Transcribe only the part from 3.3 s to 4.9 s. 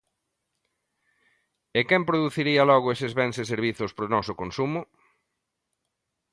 e servizos para o noso consumo?